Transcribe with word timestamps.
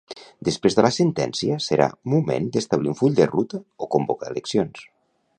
Després 0.47 0.75
de 0.77 0.83
la 0.85 0.89
sentència 0.95 1.57
serà 1.65 1.87
moment 2.13 2.47
d'establir 2.55 2.91
un 2.93 2.97
full 3.01 3.17
de 3.19 3.27
ruta 3.33 3.59
o 3.87 3.91
convocar 3.97 4.33
eleccions. 4.35 4.89